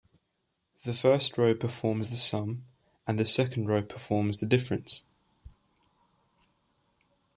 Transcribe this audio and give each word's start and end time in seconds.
The 0.83 0.95
first 0.95 1.37
row 1.37 1.53
performs 1.53 2.09
the 2.09 2.15
sum, 2.15 2.65
and 3.05 3.19
the 3.19 3.25
second 3.27 3.67
row 3.67 3.83
performs 3.83 4.39
the 4.39 4.47
difference. 4.47 5.03